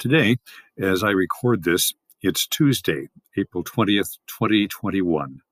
[0.00, 0.38] Today,
[0.78, 5.42] as I record this, it's Tuesday, April 20th, 2021,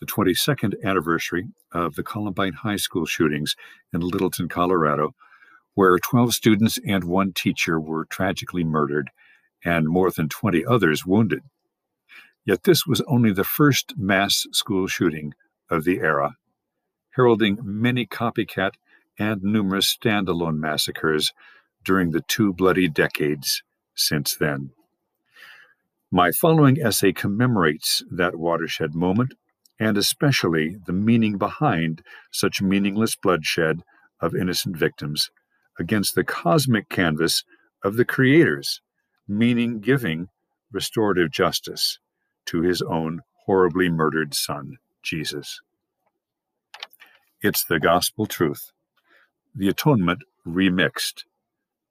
[0.00, 3.54] the 22nd anniversary of the Columbine High School shootings
[3.92, 5.14] in Littleton, Colorado,
[5.74, 9.10] where 12 students and one teacher were tragically murdered
[9.64, 11.44] and more than 20 others wounded.
[12.44, 15.34] Yet this was only the first mass school shooting
[15.70, 16.34] of the era,
[17.10, 18.72] heralding many copycat
[19.20, 21.32] and numerous standalone massacres
[21.84, 23.62] during the two bloody decades
[23.94, 24.70] since then.
[26.10, 29.34] My following essay commemorates that watershed moment
[29.78, 33.82] and especially the meaning behind such meaningless bloodshed
[34.20, 35.30] of innocent victims
[35.78, 37.42] against the cosmic canvas
[37.82, 38.80] of the Creator's
[39.26, 40.28] meaning giving
[40.70, 41.98] restorative justice
[42.46, 45.60] to his own horribly murdered son, Jesus.
[47.42, 48.72] It's the gospel truth.
[49.54, 51.24] The Atonement Remixed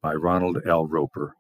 [0.02, 0.88] by Ronald L.
[0.88, 1.36] Roper.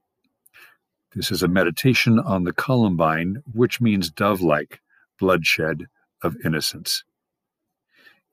[1.15, 4.81] This is a meditation on the Columbine, which means dove like
[5.19, 5.85] bloodshed
[6.23, 7.03] of innocence,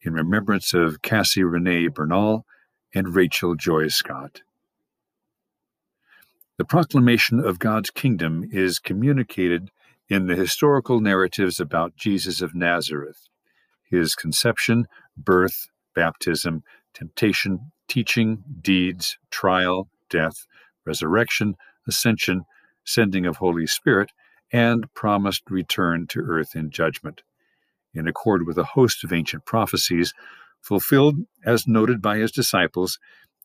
[0.01, 2.45] in remembrance of Cassie Renee Bernall
[2.95, 4.41] and Rachel Joy Scott.
[6.57, 9.71] The proclamation of God's kingdom is communicated
[10.09, 13.29] in the historical narratives about Jesus of Nazareth,
[13.85, 14.87] his conception,
[15.19, 16.63] birth, baptism,
[16.95, 20.47] temptation, teaching, deeds, trial, death,
[20.87, 21.57] resurrection,
[21.87, 22.47] ascension,
[22.91, 24.11] sending of Holy Spirit,
[24.53, 27.23] and promised return to earth in judgment,
[27.95, 30.13] in accord with a host of ancient prophecies,
[30.61, 32.99] fulfilled as noted by his disciples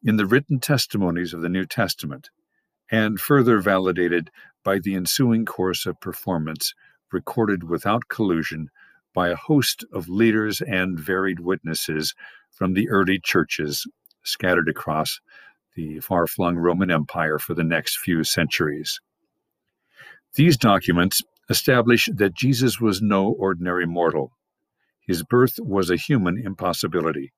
[0.04, 2.30] in the written testimonies of the New Testament,
[2.92, 4.30] and further validated
[4.64, 6.74] by the ensuing course of performance
[7.12, 8.70] recorded without collusion
[9.14, 12.14] by a host of leaders and varied witnesses
[12.52, 13.88] from the early churches
[14.24, 15.22] scattered across
[15.76, 19.00] the far flung Roman Empire for the next few centuries.
[20.36, 24.32] These documents establish that Jesus was no ordinary mortal.
[25.08, 27.32] His birth was a human impossibility.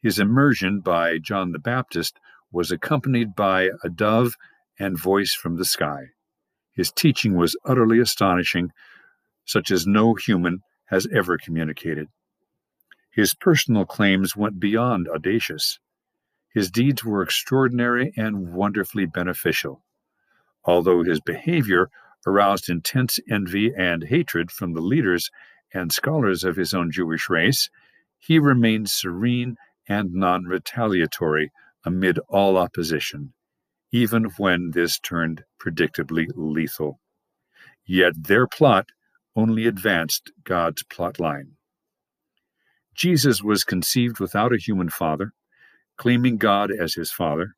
[0.00, 2.18] His immersion by John the Baptist
[2.50, 4.34] was accompanied by a dove
[4.78, 6.06] and voice from the sky.
[6.74, 8.70] His teaching was utterly astonishing,
[9.44, 12.08] such as no human has ever communicated.
[13.10, 15.78] His personal claims went beyond audacious.
[16.54, 19.84] His deeds were extraordinary and wonderfully beneficial.
[20.64, 21.90] Although his behavior
[22.26, 25.30] aroused intense envy and hatred from the leaders
[25.72, 27.70] and scholars of his own Jewish race,
[28.18, 29.56] he remained serene
[29.88, 31.50] and non retaliatory
[31.84, 33.32] amid all opposition,
[33.90, 37.00] even when this turned predictably lethal.
[37.84, 38.90] Yet their plot
[39.34, 41.56] only advanced God's plot line.
[42.94, 45.32] Jesus was conceived without a human father,
[45.96, 47.54] claiming God as his father,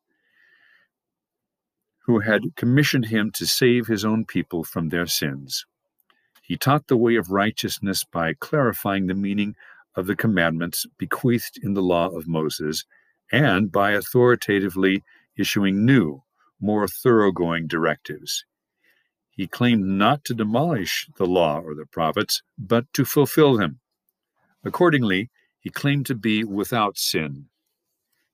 [2.05, 5.65] who had commissioned him to save his own people from their sins.
[6.43, 9.55] He taught the way of righteousness by clarifying the meaning
[9.95, 12.85] of the commandments bequeathed in the law of Moses
[13.31, 15.03] and by authoritatively
[15.35, 16.21] issuing new,
[16.59, 18.45] more thoroughgoing directives.
[19.31, 23.79] He claimed not to demolish the law or the prophets, but to fulfill them.
[24.63, 27.47] Accordingly, he claimed to be without sin.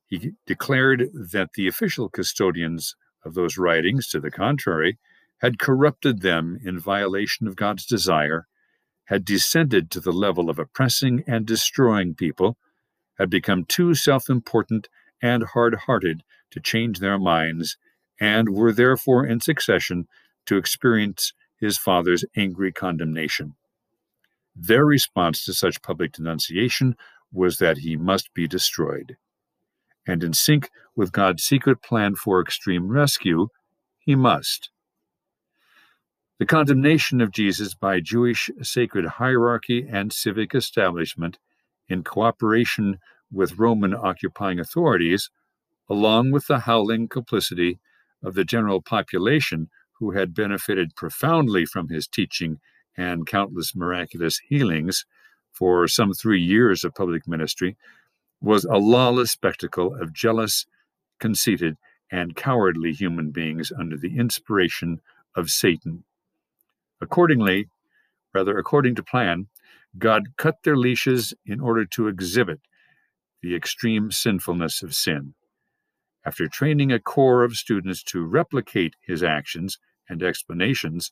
[0.06, 4.98] He declared that the official custodians of those writings, to the contrary,
[5.40, 8.48] had corrupted them in violation of God's desire,
[9.06, 12.58] had descended to the level of oppressing and destroying people,
[13.18, 14.88] had become too self important
[15.22, 17.78] and hard hearted to change their minds,
[18.20, 20.08] and were therefore in succession
[20.46, 23.56] to experience his father's angry condemnation.
[24.56, 26.96] Their response to such public denunciation
[27.32, 29.18] was that he must be destroyed
[30.08, 33.48] and in sync with God's secret plan for extreme rescue,
[34.00, 34.70] he must.
[36.40, 41.38] The condemnation of Jesus by Jewish sacred hierarchy and civic establishment,
[41.88, 42.98] in cooperation
[43.32, 45.30] with Roman occupying authorities,
[45.90, 47.80] along with the howling complicity
[48.24, 49.70] of the general population
[50.00, 52.60] who had benefited profoundly from his teaching
[52.98, 55.06] and countless miraculous healings
[55.52, 57.78] for some three years of public ministry,
[58.42, 60.66] was a lawless spectacle of jealous,
[61.20, 61.78] conceited,
[62.12, 65.00] and cowardly human beings under the inspiration
[65.36, 66.04] of Satan.
[67.00, 67.70] Accordingly,
[68.34, 69.48] rather according to plan,
[69.98, 72.60] God cut their leashes in order to exhibit
[73.42, 75.34] the extreme sinfulness of sin.
[76.26, 81.12] After training a corps of students to replicate his actions and explanations,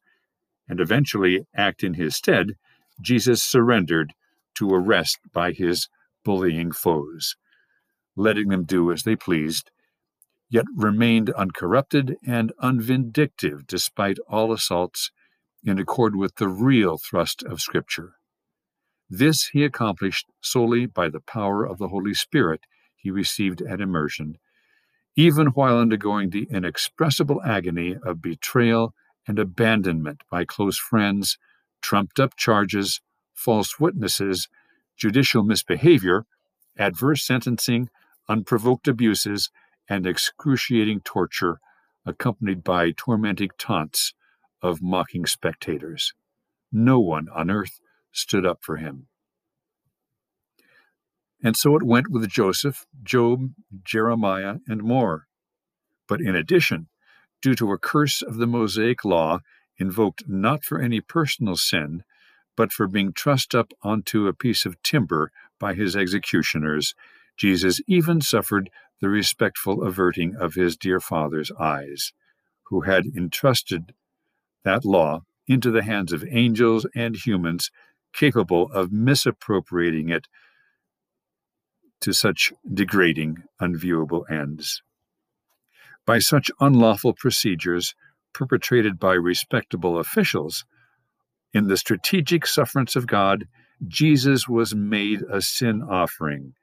[0.68, 2.56] and eventually act in his stead,
[3.02, 4.14] Jesus surrendered
[4.56, 5.88] to arrest by his
[6.24, 7.36] bullying foes,
[8.16, 9.72] letting them do as they pleased,
[10.50, 15.12] yet remained uncorrupted and unvindictive despite all assaults
[15.64, 18.14] in accord with the real thrust of Scripture.
[19.10, 22.62] This he accomplished solely by the power of the Holy Spirit
[22.96, 24.38] he received at immersion,
[25.16, 28.94] even while undergoing the inexpressible agony of betrayal
[29.28, 31.38] and abandonment by close friends,
[31.82, 33.02] trumped up charges,
[33.34, 34.48] false witnesses,
[35.00, 36.26] judicial misbehavior,
[36.78, 37.90] adverse sentencing,
[38.28, 39.50] unprovoked abuses,
[39.88, 41.60] and excruciating torture,
[42.06, 44.14] accompanied by tormenting taunts
[44.62, 46.14] of mocking spectators.
[46.72, 47.80] No one on earth
[48.12, 49.08] stood up for him.
[51.42, 53.54] And so it went with Joseph, Job,
[53.84, 55.28] Jeremiah, and more.
[56.08, 56.88] But in addition,
[57.42, 59.40] due to a curse of the Mosaic law
[59.78, 62.04] invoked not for any personal sin,
[62.60, 66.94] but for being trussed up onto a piece of timber by his executioners,
[67.38, 68.70] Jesus even suffered
[69.00, 72.12] the respectful averting of his dear Father's eyes,
[72.64, 73.94] who had entrusted
[74.66, 77.72] that law into the hands of angels and humans
[78.12, 80.28] capable of misappropriating it
[82.02, 84.84] to such degrading, unviewable ends.
[86.06, 87.96] By such unlawful procedures
[88.34, 90.66] perpetrated by respectable officials,
[91.54, 93.48] in the strategic sufferance of God,
[93.88, 96.54] Jesus was made a sin offering.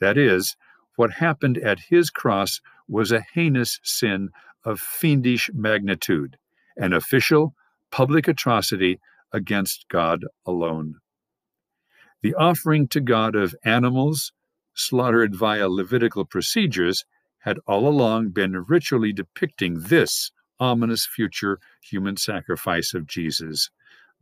[0.00, 0.56] That is,
[0.96, 4.30] what happened at his cross was a heinous sin
[4.64, 6.36] of fiendish magnitude,
[6.76, 7.54] an official,
[7.90, 8.98] public atrocity
[9.32, 10.96] against God alone.
[12.22, 14.32] The offering to God of animals,
[14.74, 17.04] slaughtered via Levitical procedures,
[17.40, 23.70] had all along been ritually depicting this ominous future human sacrifice of Jesus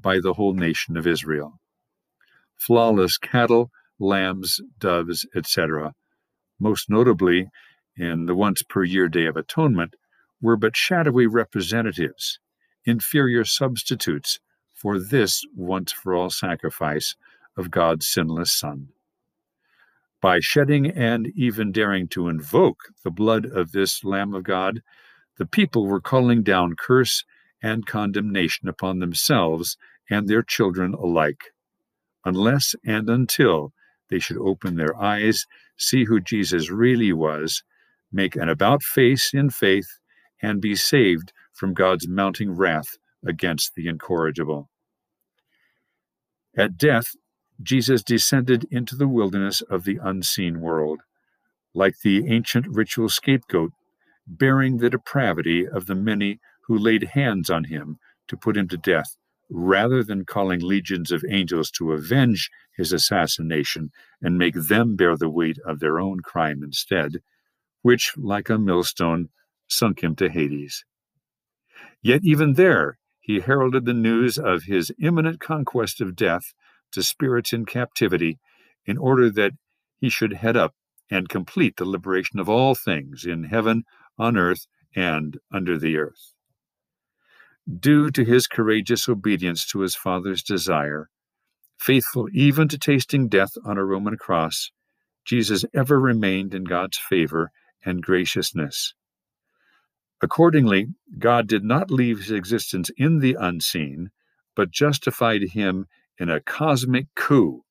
[0.00, 1.60] by the whole nation of Israel.
[2.56, 5.94] Flawless cattle, lambs, doves, etc.,
[6.60, 7.48] most notably
[7.96, 9.94] in the once per year Day of Atonement,
[10.40, 12.38] were but shadowy representatives,
[12.84, 14.40] inferior substitutes
[14.74, 17.14] for this once for all sacrifice
[17.56, 18.88] of God's sinless Son.
[20.20, 24.82] By shedding and even daring to invoke the blood of this Lamb of God,
[25.38, 27.24] the people were calling down curse
[27.62, 29.76] and condemnation upon themselves
[30.10, 31.52] and their children alike,
[32.24, 33.72] unless and until
[34.10, 35.46] they should open their eyes,
[35.78, 37.62] see who Jesus really was,
[38.12, 39.98] make an about face in faith,
[40.42, 44.68] and be saved from God's mounting wrath against the incorrigible.
[46.56, 47.14] At death,
[47.62, 51.00] Jesus descended into the wilderness of the unseen world,
[51.74, 53.72] like the ancient ritual scapegoat,
[54.26, 56.40] bearing the depravity of the many
[56.72, 59.18] who laid hands on him to put him to death,
[59.50, 63.90] rather than calling legions of angels to avenge his assassination
[64.22, 67.18] and make them bear the weight of their own crime instead,
[67.82, 69.28] which, like a millstone,
[69.68, 70.82] sunk him to Hades.
[72.00, 76.54] Yet even there, he heralded the news of his imminent conquest of death
[76.92, 78.38] to spirits in captivity
[78.86, 79.52] in order that
[80.00, 80.74] he should head up
[81.10, 83.84] and complete the liberation of all things in heaven,
[84.16, 84.66] on earth,
[84.96, 86.31] and under the earth.
[87.78, 91.08] Due to his courageous obedience to his Father's desire,
[91.78, 94.72] faithful even to tasting death on a Roman cross,
[95.24, 97.52] Jesus ever remained in God's favor
[97.84, 98.94] and graciousness.
[100.20, 100.88] Accordingly,
[101.18, 104.10] God did not leave his existence in the unseen,
[104.56, 105.86] but justified him
[106.18, 107.64] in a cosmic coup,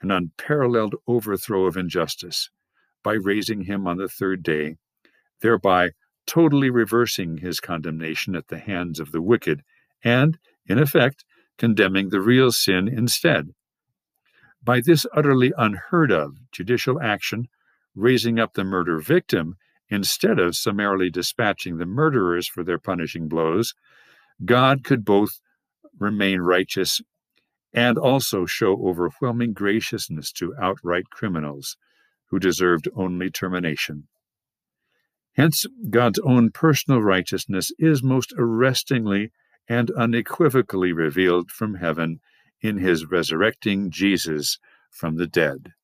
[0.00, 2.50] an unparalleled overthrow of injustice,
[3.02, 4.76] by raising him on the third day,
[5.40, 5.90] thereby
[6.28, 9.62] totally reversing his condemnation at the hands of the wicked
[10.04, 11.24] and, in effect,
[11.56, 13.48] condemning the real sin instead.
[14.62, 17.48] By this utterly unheard of judicial action,
[17.94, 19.56] raising up the murder victim
[19.88, 23.74] instead of summarily dispatching the murderers for their punishing blows,
[24.44, 25.40] God could both
[25.98, 27.00] remain righteous
[27.72, 31.76] and also show overwhelming graciousness to outright criminals
[32.26, 34.06] who deserved only termination.
[35.38, 39.30] Hence, God's own personal righteousness is most arrestingly
[39.68, 42.18] and unequivocally revealed from heaven
[42.60, 44.58] in his resurrecting Jesus
[44.90, 45.74] from the dead.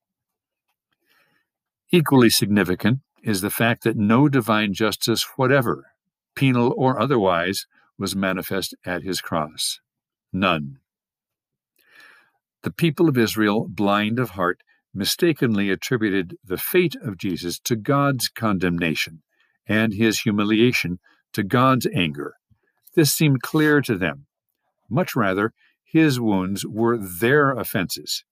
[1.93, 5.85] Equally significant is the fact that no divine justice whatever,
[6.35, 9.79] penal or otherwise, was manifest at his cross.
[10.33, 10.79] None.
[12.65, 18.29] The people of Israel, blind of heart, mistakenly attributed the fate of Jesus to God's
[18.29, 19.23] condemnation
[19.67, 20.99] and his humiliation
[21.33, 22.35] to God's anger.
[22.95, 24.27] This seemed clear to them.
[24.89, 25.53] Much rather,
[25.85, 28.25] his wounds were their offenses.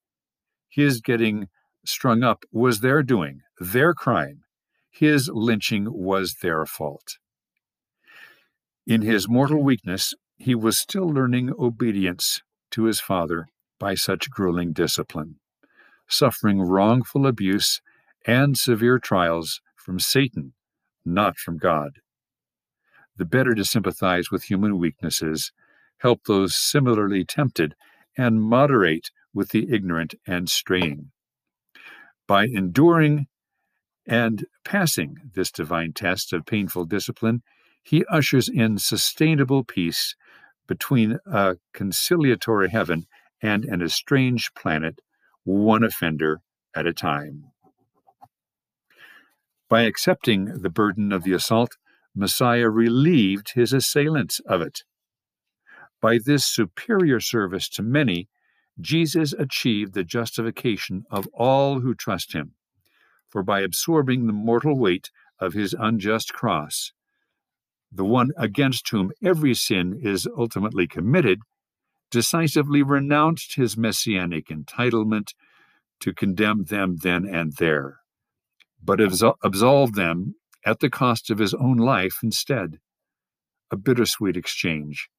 [0.69, 1.47] His getting
[1.85, 4.43] strung up was their doing, their crime.
[4.93, 7.17] his lynching was their fault.
[8.85, 13.47] In his mortal weakness, he was still learning obedience to his father
[13.79, 15.39] by such grueling discipline,
[16.07, 17.81] suffering wrongful abuse
[18.25, 20.53] and severe trials from Satan,
[21.05, 21.99] not from God.
[23.17, 25.51] The better to sympathize with human weaknesses,
[25.97, 27.75] help those similarly tempted,
[28.17, 31.11] and moderate with the ignorant and straying.
[32.27, 33.27] By enduring
[34.05, 37.43] and passing this divine test of painful discipline,
[37.83, 40.15] he ushers in sustainable peace
[40.67, 43.05] between a conciliatory heaven
[43.41, 44.99] and an estranged planet,
[45.43, 46.41] one offender
[46.75, 47.52] at a time.
[49.73, 51.77] By accepting the burden of the assault,
[52.13, 54.83] Messiah relieved his assailants of it.
[55.99, 58.29] By this superior service to many,
[58.79, 62.53] Jesus achieved the justification of all who trust him.
[63.31, 66.91] For by absorbing the mortal weight of his unjust cross,
[67.91, 71.39] the one against whom every sin is ultimately committed,
[72.11, 75.33] decisively renounced his messianic entitlement
[75.99, 78.02] to condemn them then and there,
[78.83, 80.35] but absolved them
[80.65, 82.79] at the cost of his own life instead.
[83.71, 85.09] A bittersweet exchange,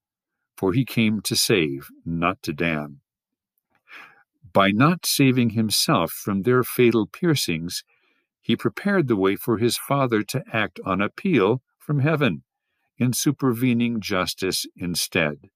[0.56, 3.00] for he came to save, not to damn.
[4.52, 7.82] By not saving himself from their fatal piercings,
[8.40, 12.44] he prepared the way for his Father to act on appeal from heaven
[12.98, 15.48] in supervening justice instead.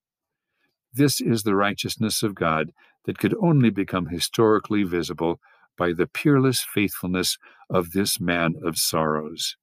[0.93, 2.73] This is the righteousness of God
[3.05, 5.38] that could only become historically visible
[5.78, 7.38] by the peerless faithfulness
[7.70, 9.56] of this man of sorrows.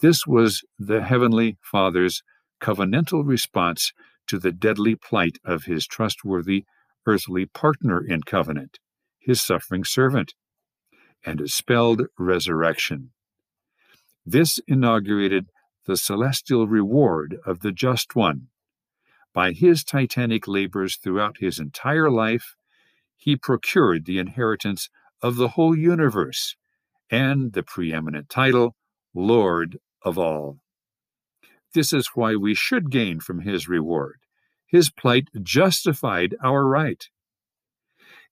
[0.00, 2.22] This was the Heavenly Father's
[2.60, 3.92] covenantal response
[4.26, 6.64] to the deadly plight of his trustworthy
[7.06, 8.78] earthly partner in covenant,
[9.18, 10.34] his suffering servant,
[11.24, 13.10] and a spelled resurrection.
[14.24, 15.46] This inaugurated
[15.86, 18.48] the celestial reward of the just one.
[19.34, 22.54] By his titanic labors throughout his entire life,
[23.16, 24.88] he procured the inheritance
[25.22, 26.56] of the whole universe
[27.10, 28.74] and the preeminent title,
[29.14, 30.58] Lord of all.
[31.74, 34.20] This is why we should gain from his reward.
[34.66, 37.08] His plight justified our right.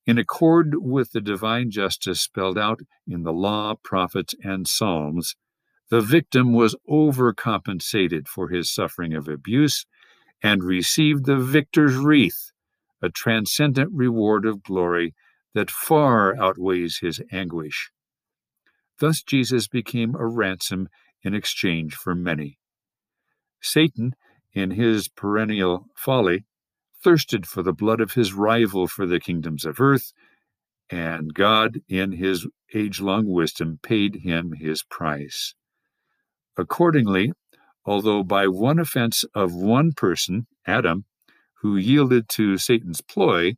[0.06, 5.36] In accord with the divine justice spelled out in the law, prophets, and psalms,
[5.90, 9.84] the victim was overcompensated for his suffering of abuse
[10.42, 12.52] and received the victor's wreath,
[13.02, 15.14] a transcendent reward of glory
[15.54, 17.90] that far outweighs his anguish.
[18.98, 20.88] Thus Jesus became a ransom
[21.22, 22.58] in exchange for many.
[23.60, 24.14] Satan
[24.52, 26.44] in his perennial folly,
[27.02, 30.12] thirsted for the blood of his rival for the kingdoms of earth,
[30.90, 35.54] and God, in his age long wisdom, paid him his price.
[36.56, 37.32] Accordingly,
[37.84, 41.04] although by one offense of one person, Adam,
[41.62, 43.54] who yielded to Satan's ploy,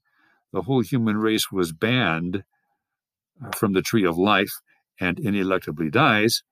[0.52, 2.44] the whole human race was banned
[3.44, 4.52] uh, from the tree of life
[5.00, 6.42] and ineluctably dies,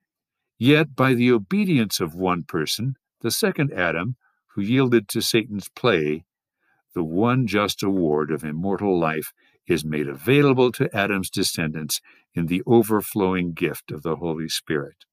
[0.59, 4.17] yet by the obedience of one person, the second Adam,
[4.55, 6.25] who yielded to Satan's play,
[6.95, 9.33] the one just award of immortal life
[9.69, 12.01] is made available to Adam's descendants
[12.35, 15.05] in the overflowing gift of the Holy Spirit.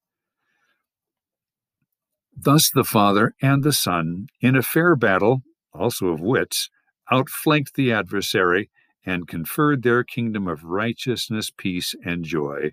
[2.35, 5.41] Thus the Father and the Son, in a fair battle,
[5.73, 6.69] also of wits,
[7.11, 8.69] outflanked the adversary
[9.07, 12.71] and conferred their kingdom of righteousness, peace, and joy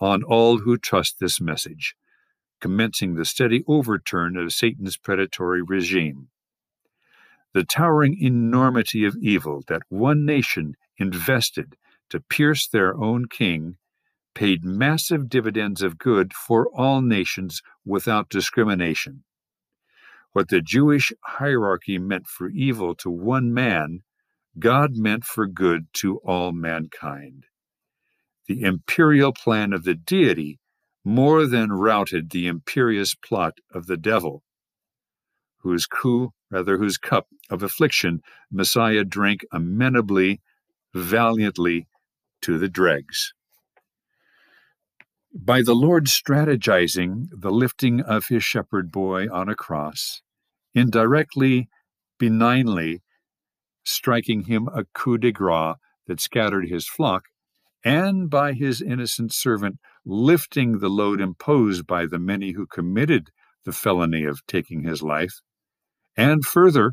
[0.00, 1.94] on all who trust this message
[2.60, 6.28] commencing the steady overturn of Satan's predatory regime.
[7.54, 11.76] The towering enormity of evil that one nation invested
[12.10, 13.76] to pierce their own king
[14.34, 19.24] paid massive dividends of good for all nations without discrimination.
[20.32, 24.02] What the Jewish hierarchy meant for evil to one man,
[24.58, 27.44] God meant for good to all mankind.
[28.46, 30.60] The imperial plan of the deity
[31.04, 34.42] more than routed the imperious plot of the devil,
[35.58, 38.20] whose coup, rather whose cup of affliction
[38.50, 40.40] Messiah drank amenably,
[40.94, 41.86] valiantly
[42.40, 43.34] to the dregs.
[45.34, 50.22] By the Lord strategizing the lifting of his shepherd boy on a cross,
[50.74, 51.68] indirectly,
[52.18, 53.02] benignly
[53.86, 55.76] striking him a coup de grace
[56.06, 57.24] that scattered his flock,
[57.84, 63.30] and by his innocent servant lifting the load imposed by the many who committed
[63.64, 65.40] the felony of taking his life,
[66.16, 66.92] and further,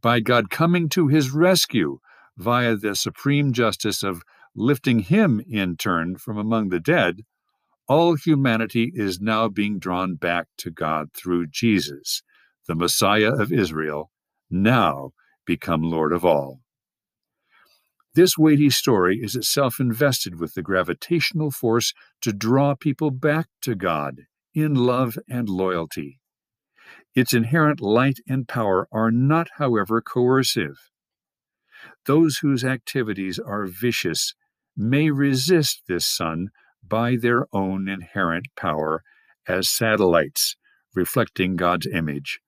[0.00, 1.98] by God coming to his rescue
[2.36, 4.22] via the supreme justice of
[4.54, 7.22] lifting him in turn from among the dead,
[7.88, 12.22] all humanity is now being drawn back to God through Jesus,
[12.66, 14.10] the Messiah of Israel,
[14.48, 15.10] now
[15.46, 16.60] become Lord of all.
[18.14, 21.92] This weighty story is itself invested with the gravitational force
[22.22, 26.18] to draw people back to God in love and loyalty.
[27.14, 30.90] Its inherent light and power are not, however, coercive.
[32.06, 34.34] Those whose activities are vicious
[34.76, 36.48] may resist this sun
[36.86, 39.02] by their own inherent power
[39.46, 40.56] as satellites
[40.94, 42.40] reflecting God's image,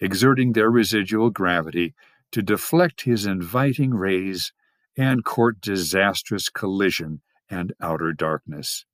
[0.00, 1.94] exerting their residual gravity
[2.32, 4.52] to deflect his inviting rays
[4.96, 8.84] and court disastrous collision and outer darkness.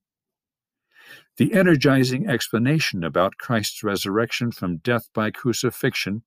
[1.36, 6.22] The energizing explanation about Christ's resurrection from death by crucifixion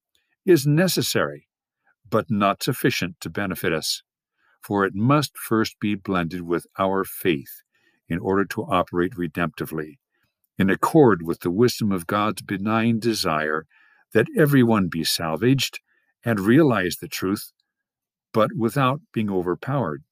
[0.45, 1.47] is necessary,
[2.09, 4.03] but not sufficient to benefit us,
[4.61, 7.61] for it must first be blended with our faith
[8.09, 9.97] in order to operate redemptively,
[10.57, 13.65] in accord with the wisdom of God's benign desire
[14.13, 15.79] that everyone be salvaged
[16.27, 17.53] and realize the truth,
[18.33, 20.03] but without being overpowered.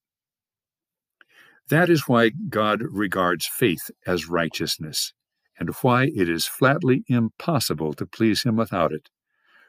[1.67, 5.11] That is why God regards faith as righteousness,
[5.59, 9.09] and why it is flatly impossible to please Him without it.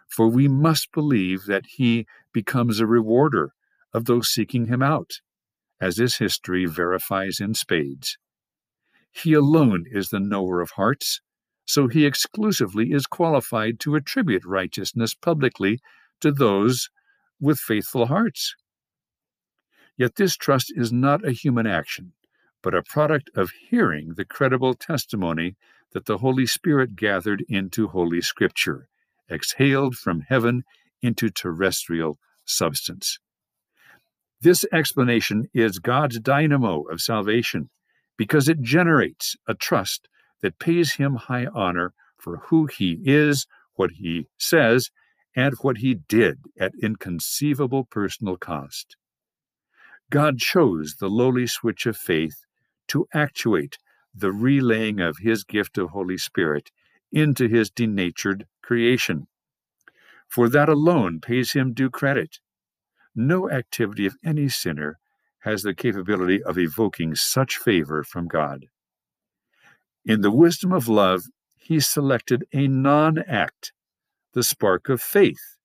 [0.07, 3.53] For we must believe that He becomes a rewarder
[3.93, 5.15] of those seeking Him out,
[5.81, 8.19] as this history verifies in spades.
[9.11, 11.21] He alone is the knower of hearts,
[11.65, 15.81] so He exclusively is qualified to attribute righteousness publicly
[16.21, 16.89] to those
[17.41, 18.55] with faithful hearts.
[19.97, 22.13] Yet this trust is not a human action,
[22.63, 25.57] but a product of hearing the credible testimony
[25.93, 28.89] that the Holy Spirit gathered into Holy Scripture,
[29.31, 30.65] exhaled from heaven
[31.03, 33.19] into terrestrial substance.
[34.41, 37.71] This explanation is God's dynamo of salvation
[38.17, 40.09] because it generates a trust
[40.43, 44.91] that pays him high honor for who he is, what he says,
[45.37, 48.97] and what he did at inconceivable personal cost.
[50.11, 52.45] God chose the lowly switch of faith
[52.89, 53.77] to actuate
[54.15, 56.71] the relaying of his gift of Holy Spirit
[57.13, 59.27] into his denatured creation.
[60.27, 62.39] For that alone pays him due credit.
[63.15, 64.99] No activity of any sinner
[65.41, 68.67] has the capability of evoking such favor from God.
[70.05, 73.73] In the wisdom of love, he selected a non act,
[74.37, 75.57] the spark of faith,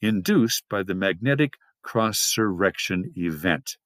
[0.00, 3.76] induced by the magnetic cross surrection event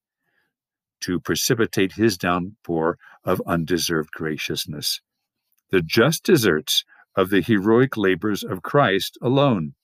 [1.01, 5.01] to precipitate his downpour of undeserved graciousness.
[5.73, 6.85] The just deserts
[7.17, 9.75] of the heroic labors of Christ alone.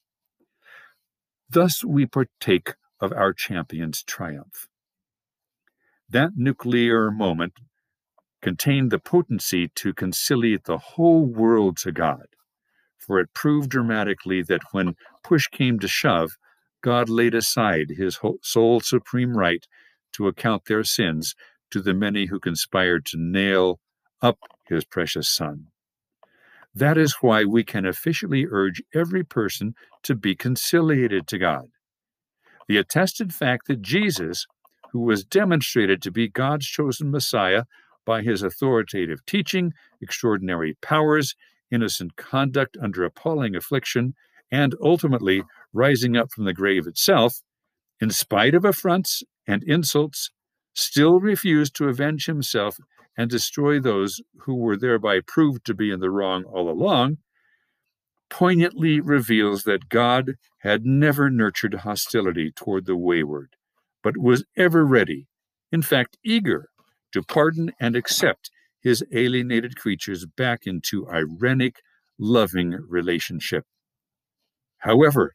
[1.51, 4.69] Thus we partake of our champion's triumph.
[6.09, 7.55] That nuclear moment
[8.41, 12.27] contained the potency to conciliate the whole world to God,
[13.07, 16.33] for it proved dramatically that when push came to shove,
[16.83, 19.67] God laid aside his sole supreme right
[20.13, 21.35] to account their sins
[21.71, 23.81] to the many who conspired to nail
[24.23, 24.39] up
[24.69, 25.67] his precious Son.
[26.75, 31.69] That is why we can officially urge every person to be conciliated to God.
[32.69, 34.47] The attested fact that Jesus,
[34.93, 37.65] who was demonstrated to be God's chosen Messiah
[38.05, 41.35] by his authoritative teaching, extraordinary powers,
[41.71, 44.15] innocent conduct under appalling affliction,
[44.51, 47.43] and ultimately rising up from the grave itself,
[48.01, 50.31] in spite of affronts and insults,
[50.75, 52.79] still refused to avenge himself
[53.17, 57.19] and destroy those who were thereby proved to be in the wrong all along,
[58.29, 63.55] poignantly reveals that God had never nurtured hostility toward the wayward,
[64.03, 65.29] but was ever ready,
[65.71, 66.69] in fact, eager,
[67.13, 68.51] to pardon and accept
[68.85, 71.77] his alienated creatures back into irenic,
[72.19, 73.65] loving relationship.
[74.79, 75.35] However,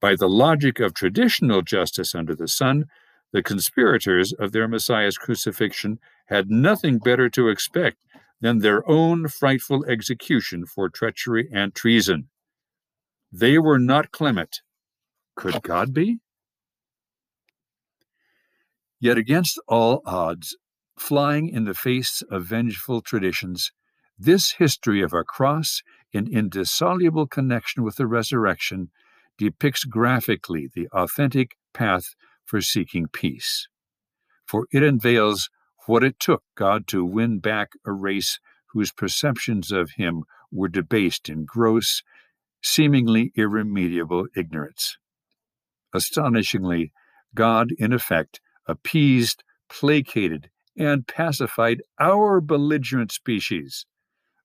[0.00, 2.86] by the logic of traditional justice under the sun,
[3.32, 7.98] the conspirators of their Messiah's crucifixion had nothing better to expect
[8.40, 12.28] than their own frightful execution for treachery and treason.
[13.30, 14.60] They were not clement.
[15.36, 16.18] Could God be?
[18.98, 20.56] Yet against all odds,
[20.98, 23.70] flying in the face of vengeful traditions,
[24.18, 28.90] this history of a cross in indissoluble connection with the resurrection
[29.38, 33.66] depicts graphically the authentic path for seeking peace.
[34.46, 35.48] For it unveils
[35.86, 38.38] what it took God to win back a race
[38.72, 42.02] whose perceptions of Him were debased in gross,
[42.62, 44.96] seemingly irremediable ignorance.
[45.94, 46.92] Astonishingly,
[47.34, 53.86] God, in effect, appeased, placated, and pacified our belligerent species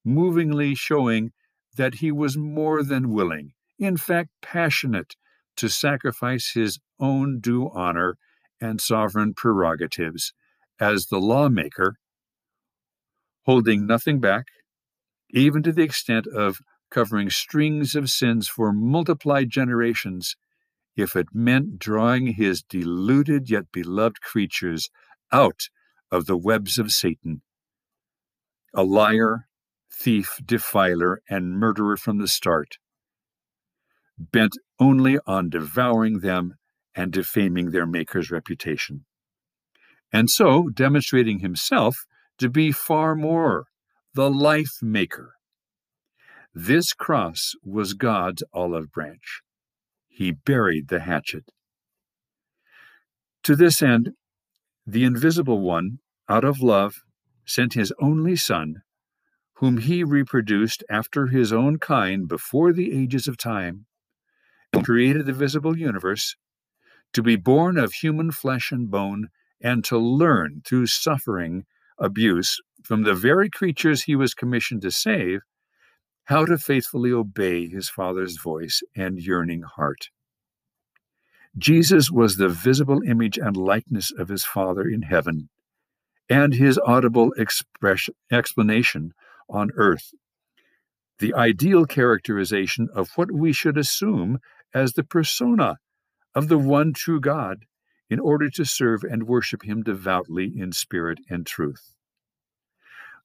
[0.07, 1.31] movingly showing
[1.75, 5.15] that he was more than willing, in fact, passionate,
[5.57, 8.17] to sacrifice his own due honor
[8.61, 10.33] and sovereign prerogatives
[10.79, 11.97] as the lawmaker,
[13.45, 14.45] holding nothing back,
[15.31, 16.59] even to the extent of
[16.89, 20.35] covering strings of sins for multiplied generations,
[20.95, 24.89] if it meant drawing his deluded yet beloved creatures
[25.31, 25.69] out
[26.12, 27.41] of the webs of Satan.
[28.74, 29.48] A liar,
[29.91, 32.78] thief, defiler, and murderer from the start,
[34.17, 36.56] bent only on devouring them
[36.96, 39.06] and defaming their Maker's reputation.
[40.12, 41.96] And so demonstrating himself
[42.38, 43.65] to be far more
[44.13, 45.34] the life maker.
[46.54, 49.41] This cross was God's olive branch.
[50.08, 51.52] He buried the hatchet.
[53.43, 54.12] To this end,
[54.89, 57.04] the invisible one, out of love,
[57.45, 58.82] sent his only Son,
[59.56, 63.86] whom he reproduced after his own kind before the ages of time,
[64.71, 66.38] and created the visible universe,
[67.12, 69.28] to be born of human flesh and bone,
[69.60, 71.65] and to learn through suffering
[72.00, 75.41] abuse from the very creatures he was commissioned to save
[76.26, 80.10] how to faithfully obey his Father's voice and yearning heart.
[81.58, 85.50] Jesus was the visible image and likeness of his Father in heaven,
[86.30, 89.13] and his audible expression, explanation
[89.50, 90.13] on earth,
[91.20, 94.39] the ideal characterization of what we should assume
[94.74, 95.78] as the persona
[96.36, 97.65] of the one true God
[98.10, 101.96] in order to serve and worship him devoutly in spirit and truth.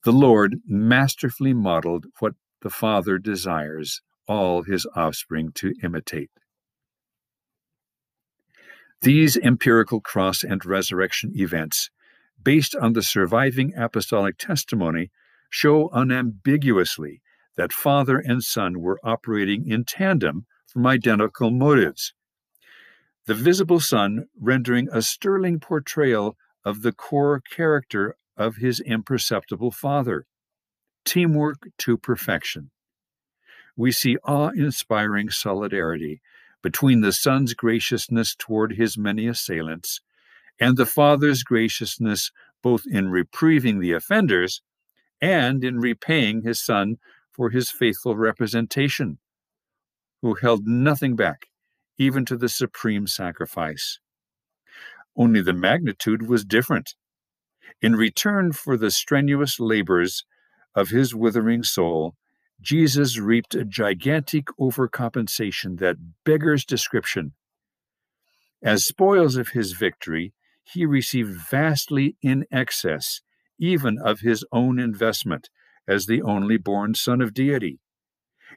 [0.04, 6.30] The Lord masterfully modeled what the Father desires all his offspring to imitate.
[9.02, 11.90] These empirical cross and resurrection events,
[12.40, 15.10] based on the surviving apostolic testimony,
[15.50, 17.20] show unambiguously
[17.56, 22.14] that Father and Son were operating in tandem from identical motives.
[23.26, 30.26] The visible Son rendering a sterling portrayal of the core character of his imperceptible Father,
[31.04, 32.70] teamwork to perfection.
[33.76, 36.20] We see awe inspiring solidarity
[36.62, 40.00] between the Son's graciousness toward his many assailants
[40.60, 42.30] and the Father's graciousness
[42.62, 44.62] both in reprieving the offenders
[45.20, 46.96] and in repaying his Son
[47.32, 49.18] for his faithful representation,
[50.20, 51.46] who held nothing back,
[51.98, 53.98] even to the supreme sacrifice.
[55.16, 56.94] Only the magnitude was different.
[57.80, 60.24] In return for the strenuous labors
[60.74, 62.14] of his withering soul,
[62.62, 67.32] Jesus reaped a gigantic overcompensation that beggars description.
[68.62, 70.32] As spoils of his victory,
[70.64, 73.20] he received vastly in excess
[73.58, 75.48] even of his own investment
[75.86, 77.80] as the only born Son of Deity.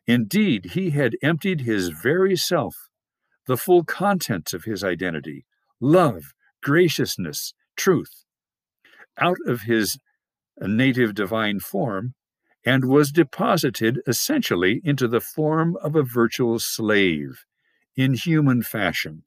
[0.07, 2.89] Indeed, he had emptied his very self,
[3.47, 5.45] the full contents of his identity,
[5.79, 8.23] love, graciousness, truth,
[9.19, 9.97] out of his
[10.59, 12.13] native divine form
[12.65, 17.45] and was deposited essentially into the form of a virtual slave
[17.95, 19.23] in human fashion,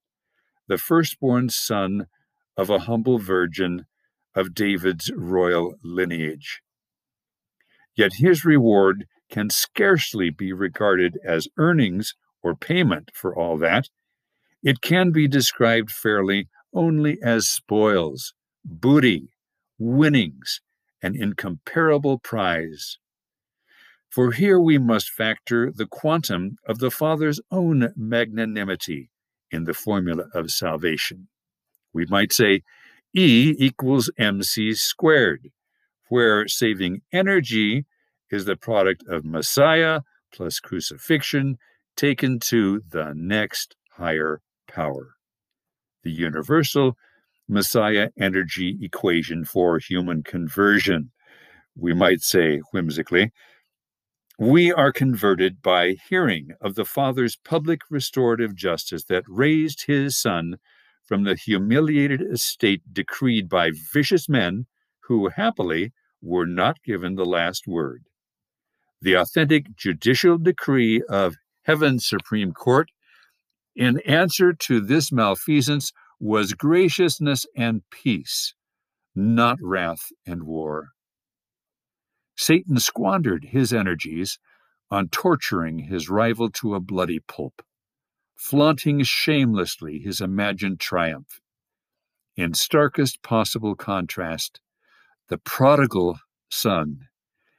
[0.66, 2.06] the firstborn son
[2.56, 3.86] of a humble virgin
[4.34, 6.60] of David's royal lineage.
[7.94, 13.88] Yet his reward can scarcely be regarded as earnings or payment for all that.
[14.62, 19.30] It can be described fairly only as spoils, booty,
[19.78, 20.60] winnings,
[21.02, 22.98] an incomparable prize.
[24.08, 29.10] For here we must factor the quantum of the Father's own magnanimity
[29.50, 31.28] in the formula of salvation.
[31.92, 32.62] We might say
[33.14, 35.50] E equals mc squared,
[36.08, 37.86] where saving energy
[38.30, 40.00] is the product of Messiah
[40.32, 41.56] plus crucifixion
[41.96, 45.14] taken to the next higher power.
[46.02, 46.96] The universal
[47.48, 51.10] Messiah energy equation for human conversion.
[51.74, 53.32] We might say whimsically,
[54.38, 60.58] we are converted by hearing of the Father's public restorative justice that raised his Son
[61.04, 64.66] from the humiliated estate decreed by vicious men
[65.00, 68.04] who, happily, were not given the last word.
[69.02, 72.90] The authentic judicial decree of Heaven's Supreme Court,
[73.74, 78.54] in answer to this malfeasance, was graciousness and peace,
[79.16, 80.90] not wrath and war.
[82.40, 84.38] Satan squandered his energies
[84.92, 87.62] on torturing his rival to a bloody pulp,
[88.36, 91.40] flaunting shamelessly his imagined triumph.
[92.36, 94.60] In starkest possible contrast,
[95.26, 97.08] the prodigal son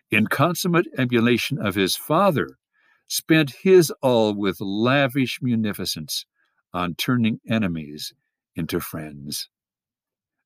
[0.10, 2.58] in consummate emulation of his Father,
[3.06, 6.26] spent his all with lavish munificence
[6.74, 8.14] on turning enemies
[8.56, 9.50] into friends.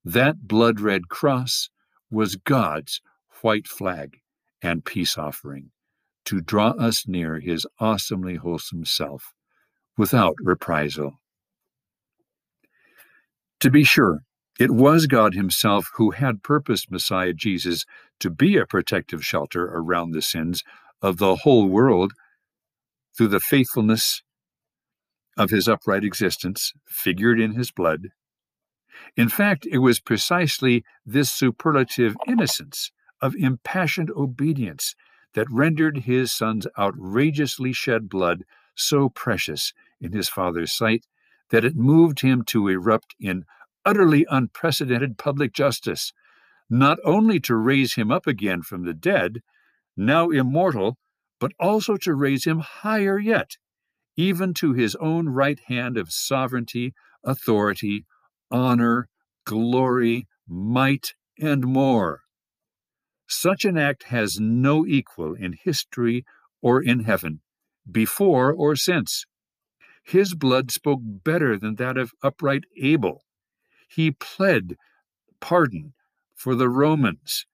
[0.03, 1.69] That blood red cross
[2.09, 2.99] was God's
[3.41, 4.17] white flag
[4.63, 5.71] and peace offering
[6.25, 9.33] to draw us near his awesomely wholesome self
[9.97, 11.19] without reprisal.
[13.59, 14.21] To be sure,
[14.59, 17.85] it was God Himself who had purposed Messiah Jesus
[18.19, 20.63] to be a protective shelter around the sins
[21.01, 22.13] of the whole world
[23.17, 24.21] through the faithfulness
[25.37, 28.09] of His upright existence, figured in His blood.
[29.17, 32.91] In fact, it was precisely this superlative innocence
[33.23, 34.93] of impassioned obedience
[35.33, 38.43] that rendered His Son's outrageously shed blood
[38.75, 41.07] so precious in His Father's sight
[41.49, 43.45] that it moved Him to erupt in
[43.85, 46.13] utterly unprecedented public justice,
[46.69, 49.41] not only to raise him up again from the dead,
[49.95, 50.97] now immortal,
[51.39, 53.57] but also to raise him higher yet,
[54.15, 58.05] even to his own right hand of sovereignty, authority,
[58.49, 59.09] honor,
[59.45, 62.22] glory, might, and more.
[63.33, 66.23] Such an act has no equal in history
[66.61, 67.41] or in heaven,
[67.89, 69.25] before or since.
[70.03, 73.25] His blood spoke better than that of upright Abel,
[73.87, 74.77] he pled
[75.39, 75.93] pardon
[76.35, 77.45] for the Romans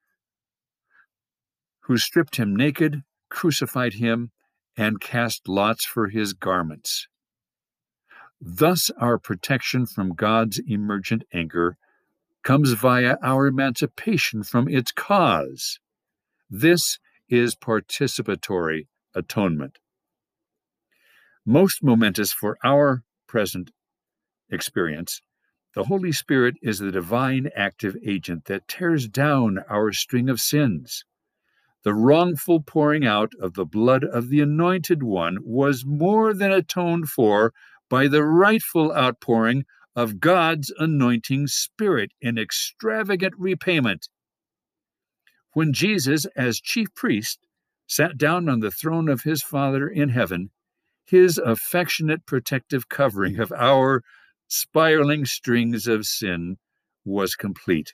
[1.81, 4.31] who stripped him naked, crucified him,
[4.77, 7.07] and cast lots for his garments.
[8.39, 11.77] Thus, our protection from God's emergent anger
[12.43, 15.79] comes via our emancipation from its cause.
[16.49, 19.77] This is participatory atonement.
[21.45, 23.71] Most momentous for our present
[24.49, 25.21] experience
[25.75, 31.05] the Holy Spirit is the divine active agent that tears down our string of sins.
[31.83, 37.09] The wrongful pouring out of the blood of the Anointed One was more than atoned
[37.09, 37.53] for
[37.87, 44.07] by the rightful outpouring of God's anointing Spirit in extravagant repayment.
[45.53, 47.39] When Jesus, as chief priest,
[47.87, 50.51] sat down on the throne of his Father in heaven,
[51.05, 54.03] his affectionate protective covering of our
[54.47, 56.57] spiraling strings of sin
[57.03, 57.93] was complete.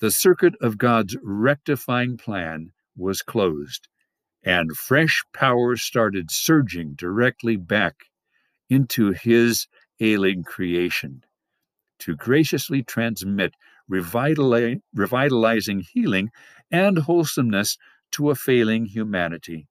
[0.00, 3.88] The circuit of God's rectifying plan was closed,
[4.42, 7.96] and fresh power started surging directly back
[8.68, 9.66] into His
[10.00, 11.24] ailing creation
[12.00, 13.54] to graciously transmit
[13.88, 16.30] revitalizing healing
[16.70, 17.78] and wholesomeness
[18.12, 19.66] to a failing humanity.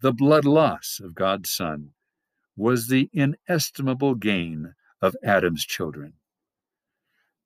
[0.00, 1.90] The blood loss of God's Son
[2.56, 6.14] was the inestimable gain of Adam's children.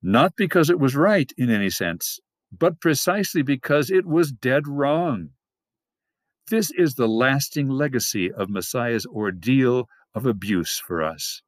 [0.01, 2.19] Not because it was right in any sense,
[2.51, 5.29] but precisely because it was dead wrong.
[6.49, 11.41] This is the lasting legacy of Messiah's ordeal of abuse for us,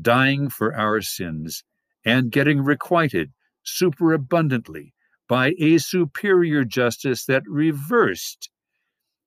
[0.00, 1.64] dying for our sins
[2.04, 4.94] and getting requited superabundantly
[5.28, 8.50] by a superior justice that reversed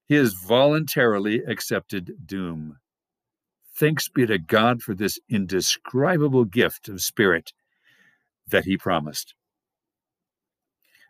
[0.08, 2.78] his voluntarily accepted doom.
[3.76, 7.52] Thanks be to God for this indescribable gift of spirit
[8.48, 9.34] that He promised.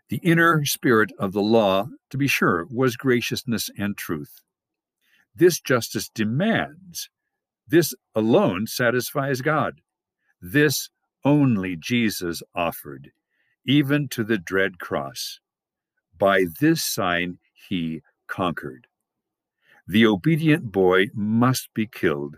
[0.09, 4.41] The inner spirit of the law, to be sure, was graciousness and truth.
[5.35, 7.09] This justice demands,
[7.67, 9.81] this alone satisfies God.
[10.41, 10.89] This
[11.23, 13.11] only Jesus offered,
[13.65, 15.39] even to the dread cross.
[16.17, 18.87] By this sign he conquered.
[19.87, 22.37] The obedient boy must be killed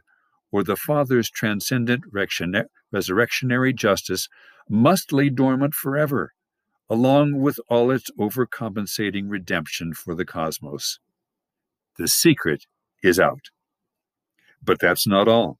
[0.52, 4.28] or the Father's transcendent resurrectionary justice
[4.70, 6.34] must lay dormant forever,
[6.90, 11.00] along with all its overcompensating redemption for the cosmos.
[11.98, 12.66] The secret
[13.04, 13.50] is out.
[14.63, 15.60] But that's not all.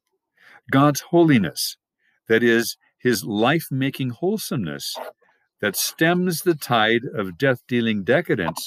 [0.70, 1.76] God's holiness,
[2.28, 4.96] that is, his life making wholesomeness,
[5.60, 8.64] that stems the tide of death dealing decadence,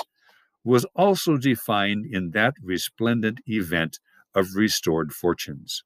[0.64, 4.00] was also defined in that resplendent event
[4.34, 5.84] of restored fortunes.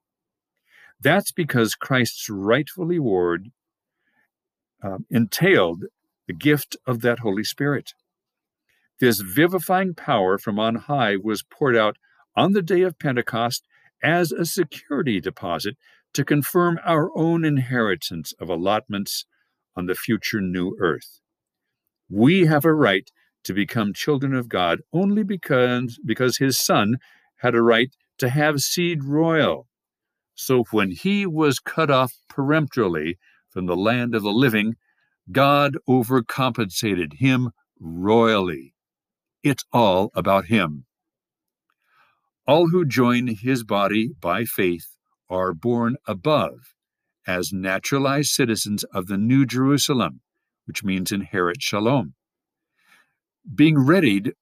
[1.00, 3.50] That's because Christ's rightful reward
[4.82, 5.84] um, entailed
[6.26, 7.92] the gift of that Holy Spirit.
[8.98, 11.96] This vivifying power from on high was poured out
[12.34, 13.66] on the day of Pentecost
[14.02, 15.76] as a security deposit
[16.14, 19.26] to confirm our own inheritance of allotments
[19.76, 21.20] on the future new earth.
[22.08, 23.10] We have a right
[23.44, 26.96] to become children of God only because, because his son
[27.38, 29.68] had a right to have seed royal
[30.36, 34.76] so when he was cut off peremptorily from the land of the living,
[35.32, 38.74] God overcompensated him royally.
[39.42, 40.85] It's all about him.
[42.46, 44.96] All who join his body by faith
[45.28, 46.74] are born above
[47.26, 50.20] as naturalized citizens of the New Jerusalem,
[50.64, 52.14] which means inherit shalom.
[53.52, 54.34] Being readied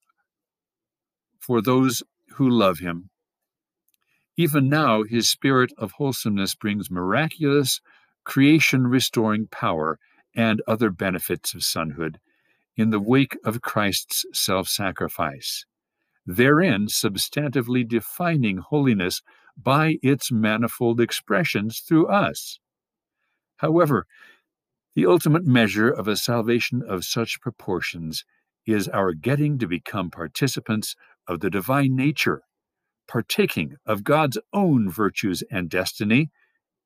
[1.39, 2.03] for those
[2.37, 3.11] who love him.
[4.37, 7.81] Even now, his spirit of wholesomeness brings miraculous,
[8.25, 9.99] creation restoring power
[10.35, 12.17] and other benefits of sonhood
[12.77, 15.65] in the wake of Christ's self sacrifice,
[16.27, 19.23] therein substantively defining holiness
[19.57, 22.59] by its manifold expressions through us.
[23.59, 24.07] However,
[24.95, 28.25] the ultimate measure of a salvation of such proportions
[28.67, 30.95] is our getting to become participants
[31.29, 32.43] of the divine nature,
[33.09, 36.31] partaking of God's own virtues and destiny,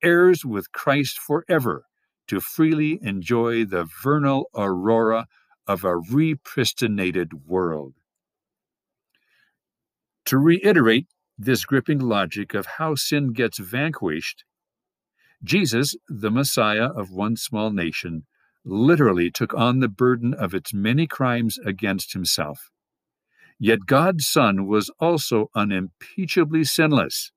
[0.02, 1.84] heirs with Christ forever,
[2.28, 5.26] to freely enjoy the vernal aurora
[5.66, 7.94] of a repristinated world.
[10.28, 11.06] To reiterate
[11.38, 14.44] this gripping logic of how sin gets vanquished,
[15.42, 18.26] Jesus, the Messiah of one small nation,
[18.62, 22.68] literally took on the burden of its many crimes against himself.
[23.58, 27.32] Yet God's Son was also unimpeachably sinless.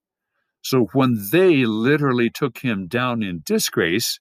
[0.61, 4.19] So when they literally took him down in disgrace,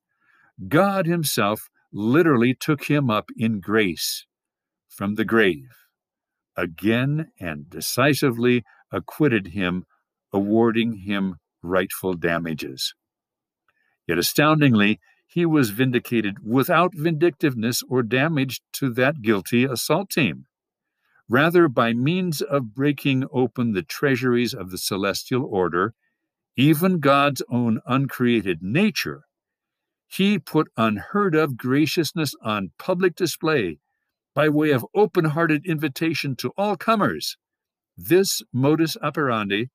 [0.69, 4.27] God Himself literally took him up in grace
[4.89, 5.75] from the grave,
[6.61, 9.87] again and decisively acquitted him,
[10.33, 12.95] awarding him rightful damages.
[14.07, 20.47] Yet astoundingly, he was vindicated without vindictiveness or damage to that guilty assault team.
[21.29, 25.95] Rather, by means of breaking open the treasuries of the celestial order,
[26.57, 29.23] even God's own uncreated nature,
[30.09, 33.79] he put unheard of graciousness on public display
[34.35, 37.37] by way of open hearted invitation to all comers.
[37.97, 39.69] This modus operandi,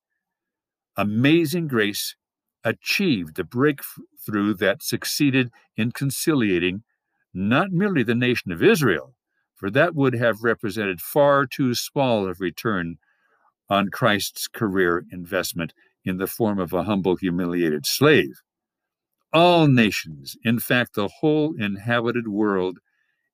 [0.96, 2.16] amazing grace,
[2.64, 6.82] achieved the breakthrough that succeeded in conciliating
[7.32, 9.14] not merely the nation of Israel,
[9.54, 12.96] for that would have represented far too small a return
[13.68, 15.72] on Christ's career investment
[16.04, 18.40] in the form of a humble, humiliated slave.
[19.32, 22.78] All nations, in fact, the whole inhabited world,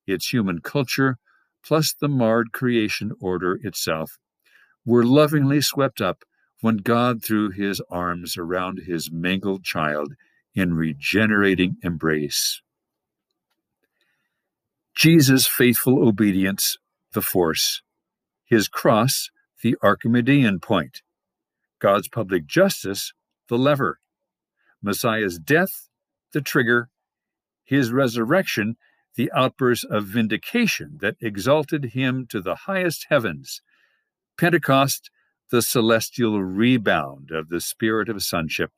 [0.06, 1.18] its human culture,
[1.64, 4.18] plus the marred creation order itself,
[4.84, 6.24] were lovingly swept up
[6.60, 10.14] when God threw his arms around his mangled child
[10.54, 12.62] in regenerating embrace.
[14.94, 16.76] Jesus' faithful obedience,
[17.12, 17.82] the force,
[18.44, 19.30] his cross,
[19.62, 21.02] the Archimedean point,
[21.78, 23.12] God's public justice,
[23.48, 23.98] the lever,
[24.82, 25.88] Messiah's death,
[26.32, 26.90] the trigger,
[27.64, 28.76] his resurrection,
[29.16, 33.60] the outburst of vindication that exalted him to the highest heavens,
[34.38, 35.10] Pentecost,
[35.50, 38.70] the celestial rebound of the spirit of sonship,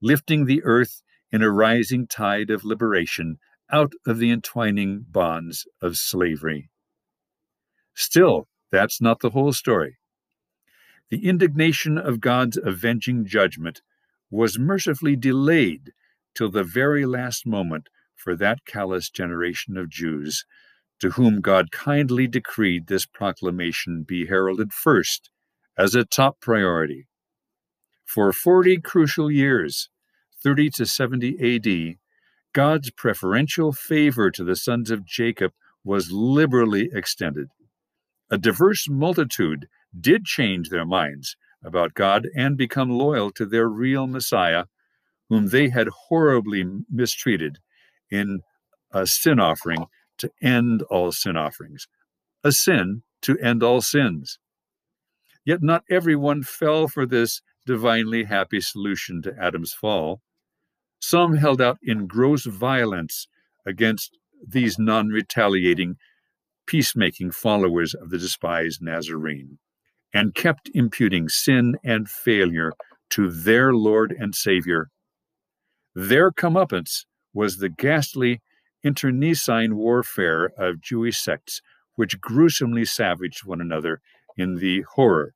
[0.00, 3.38] lifting the earth in a rising tide of liberation
[3.70, 6.68] out of the entwining bonds of slavery.
[7.94, 9.98] Still, that's not the whole story.
[11.10, 13.80] The indignation of God's avenging judgment
[14.30, 15.92] was mercifully delayed
[16.34, 17.88] till the very last moment
[18.22, 20.44] for that callous generation of Jews
[21.00, 25.30] to whom God kindly decreed this proclamation be heralded first
[25.76, 27.08] as a top priority.
[28.04, 29.88] For 40 crucial years,
[30.44, 31.96] 30 to 70 AD,
[32.52, 37.48] God's preferential favor to the sons of Jacob was liberally extended.
[38.30, 39.66] A diverse multitude
[39.98, 44.66] did change their minds about God and become loyal to their real Messiah,
[45.28, 47.58] whom they had horribly mistreated
[48.12, 48.42] in
[48.92, 49.86] a sin offering
[50.18, 51.88] to end all sin offerings,
[52.44, 54.38] a sin to end all sins.
[55.44, 60.20] Yet not everyone fell for this divinely happy solution to Adam's fall.
[61.00, 63.26] Some held out in gross violence
[63.66, 65.96] against these non retaliating,
[66.66, 69.58] peacemaking followers of the despised Nazarene,
[70.12, 72.72] and kept imputing sin and failure
[73.10, 74.90] to their Lord and Savior.
[75.94, 78.40] Their comeuppance was the ghastly
[78.82, 81.62] internecine warfare of Jewish sects,
[81.94, 84.00] which gruesomely savaged one another
[84.36, 85.34] in the horror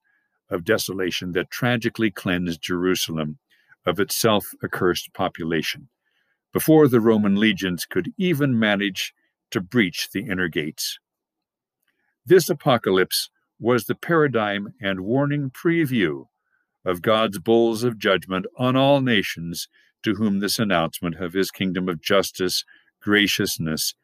[0.50, 3.38] of desolation that tragically cleansed Jerusalem
[3.84, 5.88] of its self accursed population,
[6.52, 9.14] before the Roman legions could even manage
[9.50, 10.98] to breach the inner gates.
[12.24, 13.30] This apocalypse
[13.60, 16.26] was the paradigm and warning preview
[16.84, 19.68] of God's bowls of judgment on all nations
[20.02, 22.64] to whom this announcement of his kingdom of justice,
[23.00, 23.94] graciousness,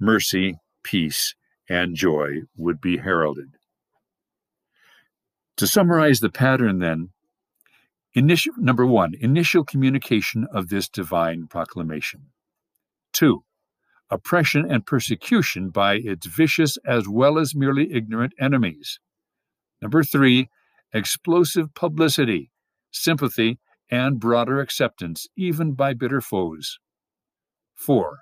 [0.00, 1.34] mercy, peace,
[1.68, 3.56] and joy would be heralded.
[5.58, 7.10] To summarize the pattern, then,
[8.14, 12.26] initial, number one, initial communication of this divine proclamation.
[13.12, 13.44] Two,
[14.10, 19.00] oppression and persecution by its vicious as well as merely ignorant enemies.
[19.82, 20.48] Number three,
[20.92, 22.50] explosive publicity,
[22.90, 23.58] sympathy,
[23.90, 26.78] and broader acceptance, even by bitter foes.
[27.74, 28.20] Four,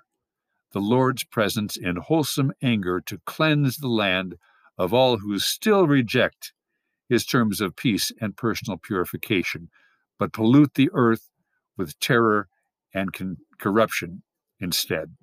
[0.73, 4.35] the Lord's presence in wholesome anger to cleanse the land
[4.77, 6.53] of all who still reject
[7.09, 9.69] his terms of peace and personal purification,
[10.19, 11.29] but pollute the earth
[11.77, 12.47] with terror
[12.93, 14.23] and con- corruption
[14.59, 15.15] instead.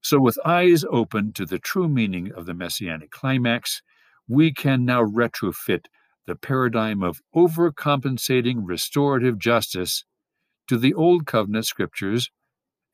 [0.00, 3.82] So, with eyes open to the true meaning of the messianic climax,
[4.28, 5.86] we can now retrofit
[6.26, 10.04] the paradigm of overcompensating restorative justice
[10.68, 12.30] to the Old Covenant scriptures,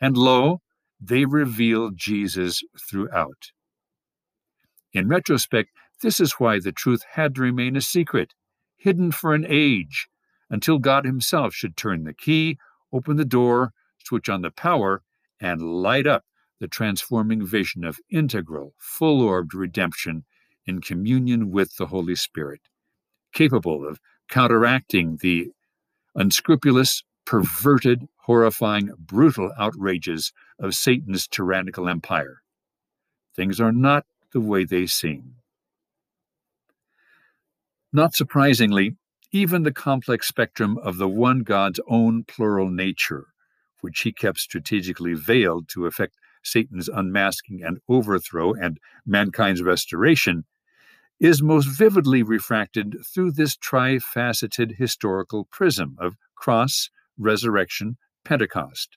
[0.01, 0.61] and lo,
[1.01, 3.53] they reveal Jesus throughout.
[4.93, 5.70] In retrospect,
[6.03, 8.35] this is why the truth had to remain a secret,
[8.76, 10.09] hidden for an age,
[10.49, 12.59] until God Himself should turn the key,
[12.93, 13.72] open the door,
[14.05, 15.03] switch on the power,
[15.41, 16.24] and light up
[16.61, 20.24] the transforming vision of integral, full orbed redemption
[20.66, 22.62] in communion with the Holy Spirit,
[23.39, 25.53] capable of counteracting the
[26.16, 32.39] unscrupulous, perverted, horrifying, brutal outrages of Satan's tyrannical empire.
[33.36, 35.36] Things are not the way they seem.
[37.93, 38.97] Not surprisingly,
[39.30, 43.28] even the complex spectrum of the one God's own plural nature,
[43.82, 50.45] which he kept strategically veiled to effect Satan's unmasking and overthrow and mankind's restoration,
[51.21, 58.97] is most vividly refracted through this trifaceted historical prism of cross, resurrection, Pentecost,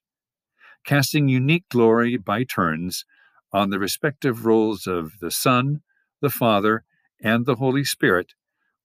[0.85, 3.05] casting unique glory by turns
[3.51, 5.81] on the respective roles of the Son,
[6.21, 6.83] the Father,
[7.23, 8.33] and the Holy Spirit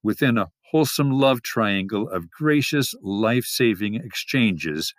[0.03, 4.95] within a wholesome love triangle of gracious, life saving exchanges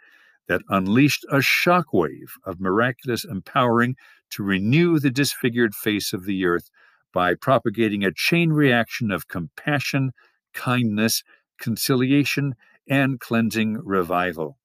[0.47, 3.95] that unleashed a shockwave of miraculous empowering
[4.29, 6.69] to renew the disfigured face of the earth
[7.17, 10.11] by propagating a chain reaction of compassion,
[10.53, 11.23] kindness,
[11.59, 12.53] conciliation,
[12.87, 14.59] and cleansing revival.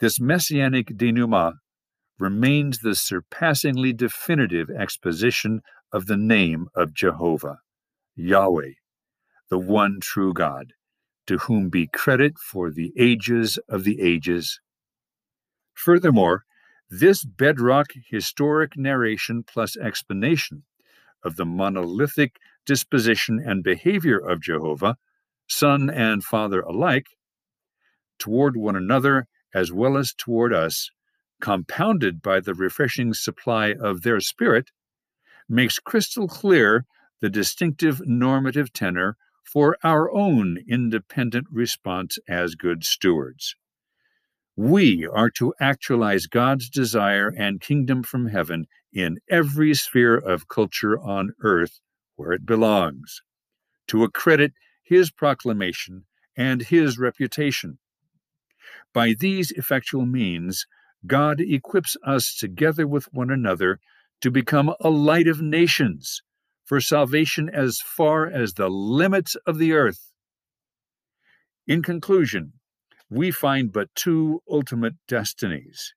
[0.00, 1.56] This messianic denouement
[2.18, 5.60] remains the surpassingly definitive exposition
[5.92, 7.58] of the name of Jehovah,
[8.16, 8.76] Yahweh,
[9.50, 10.72] the one true God,
[11.26, 14.60] to whom be credit for the ages of the ages.
[15.74, 16.44] Furthermore,
[16.88, 20.62] this bedrock historic narration plus explanation
[21.24, 24.96] of the monolithic disposition and behavior of Jehovah,
[25.48, 27.06] Son and Father alike,
[28.18, 30.90] toward one another as well as toward us,
[31.40, 34.70] compounded by the refreshing supply of their Spirit,
[35.48, 36.84] makes crystal clear
[37.20, 43.56] the distinctive normative tenor for our own independent response as good stewards.
[44.56, 50.98] We are to actualize God's desire and kingdom from heaven in every sphere of culture
[51.00, 51.80] on earth
[52.16, 53.22] where it belongs,
[53.88, 56.04] to accredit His proclamation
[56.36, 57.78] and His reputation.
[58.92, 60.66] By these effectual means,
[61.06, 63.80] God equips us together with one another
[64.20, 66.22] to become a light of nations
[66.64, 70.12] for salvation as far as the limits of the earth.
[71.66, 72.52] In conclusion,
[73.12, 75.94] we find but two ultimate destinies.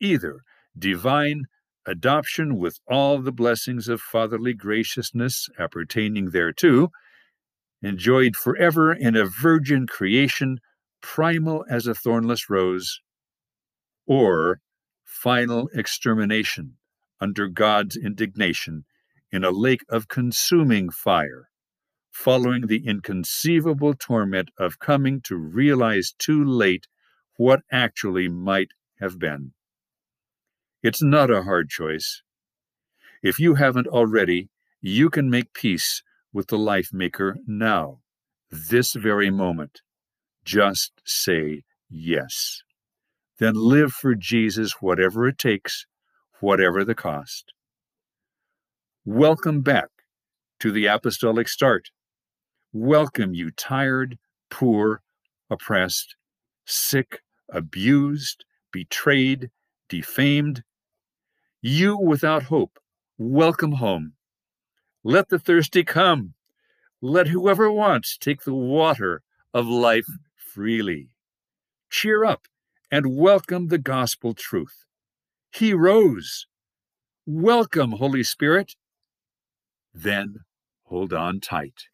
[0.00, 0.40] Either
[0.78, 1.44] divine
[1.86, 6.90] adoption with all the blessings of fatherly graciousness appertaining thereto,
[7.82, 10.58] enjoyed forever in a virgin creation,
[11.00, 13.00] primal as a thornless rose,
[14.06, 14.60] or
[15.04, 16.76] final extermination
[17.20, 18.84] under God's indignation
[19.30, 21.48] in a lake of consuming fire,
[22.14, 26.86] following the inconceivable torment of coming to realize too late
[27.36, 28.68] what actually might
[29.00, 29.52] have been.
[30.80, 32.22] It's not a hard choice.
[33.22, 34.48] If you haven't already,
[34.80, 36.02] you can make peace
[36.32, 37.98] with the life maker now,
[38.48, 39.80] this very moment.
[40.44, 42.62] Just say yes.
[43.38, 45.84] Then live for Jesus, whatever it takes,
[46.40, 47.52] whatever the cost.
[49.04, 49.88] Welcome back
[50.60, 51.90] to the Apostolic Start.
[52.74, 54.18] Welcome, you tired,
[54.50, 55.00] poor,
[55.48, 56.16] oppressed,
[56.66, 59.50] sick, abused, betrayed,
[59.88, 60.64] defamed.
[61.62, 62.80] You without hope,
[63.16, 64.14] welcome home.
[65.04, 66.34] Let the thirsty come.
[67.00, 69.22] Let whoever wants take the water
[69.54, 71.10] of life freely.
[71.90, 72.48] Cheer up
[72.90, 74.84] and welcome the gospel truth.
[75.52, 76.46] He rose.
[77.24, 78.74] Welcome, Holy Spirit
[79.94, 80.40] then
[80.84, 81.84] hold on tight.